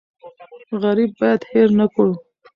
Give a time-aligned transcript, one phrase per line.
[0.81, 2.11] غریب باید هېر نکړو.